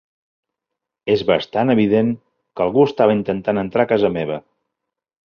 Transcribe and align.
És 1.15 1.21
bastant 1.31 1.73
evident 1.73 2.09
que 2.21 2.65
algú 2.65 2.87
estava 2.89 3.17
intentant 3.19 3.63
entrar 3.67 3.87
a 3.89 3.93
casa 3.97 4.13
meva. 4.17 4.39